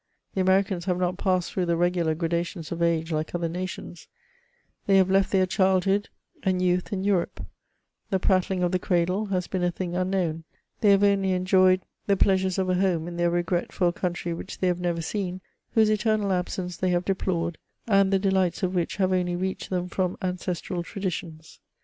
[0.33, 4.07] The Amerinans have not passed through the regular gradations of age like other nations;
[4.87, 6.09] they have left their childhood
[6.41, 7.51] and youth 298' MEMOIRS OF in Europe;
[8.09, 10.43] the prattling of the cradle has been a thing unknown;
[10.79, 14.33] they have only enjoyed the pleasures of a home in their regret for a country
[14.33, 15.39] which they have never seen,
[15.75, 19.87] whose eternal absence they have deplored, and the delights of which have only reached them
[19.87, 21.59] from ancestral traditions.